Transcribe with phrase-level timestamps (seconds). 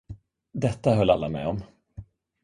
[0.53, 1.61] Detta höll alla med om.